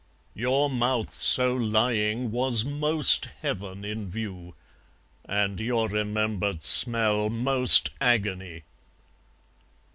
[0.33, 4.55] Your mouth so lying was most heaven in view,
[5.25, 8.63] And your remembered smell most agony.